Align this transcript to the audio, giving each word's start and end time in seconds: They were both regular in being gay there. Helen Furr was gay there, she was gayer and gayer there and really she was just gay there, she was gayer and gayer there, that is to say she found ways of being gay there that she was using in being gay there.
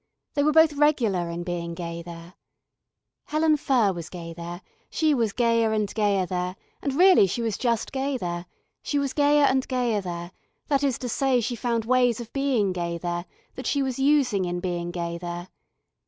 They 0.33 0.41
were 0.41 0.51
both 0.51 0.73
regular 0.73 1.29
in 1.29 1.43
being 1.43 1.75
gay 1.75 2.01
there. 2.01 2.33
Helen 3.25 3.55
Furr 3.55 3.93
was 3.93 4.09
gay 4.09 4.33
there, 4.33 4.63
she 4.89 5.13
was 5.13 5.31
gayer 5.31 5.73
and 5.73 5.93
gayer 5.93 6.25
there 6.25 6.55
and 6.81 6.95
really 6.95 7.27
she 7.27 7.43
was 7.43 7.55
just 7.55 7.91
gay 7.91 8.17
there, 8.17 8.47
she 8.81 8.97
was 8.97 9.13
gayer 9.13 9.43
and 9.43 9.67
gayer 9.67 10.01
there, 10.01 10.31
that 10.69 10.81
is 10.83 10.97
to 10.97 11.07
say 11.07 11.39
she 11.39 11.55
found 11.55 11.85
ways 11.85 12.19
of 12.19 12.33
being 12.33 12.73
gay 12.73 12.97
there 12.97 13.27
that 13.53 13.67
she 13.67 13.83
was 13.83 13.99
using 13.99 14.45
in 14.45 14.59
being 14.59 14.89
gay 14.89 15.19
there. 15.19 15.49